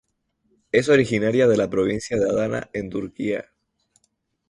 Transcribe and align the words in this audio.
Es 0.71 0.89
originaria 0.89 1.47
de 1.47 1.57
la 1.57 1.69
provincia 1.69 2.17
de 2.17 2.27
Adana 2.27 2.71
en 2.73 2.89
Turquía. 2.89 3.45